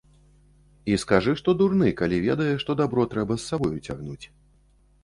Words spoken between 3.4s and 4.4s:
сабою цягнуць.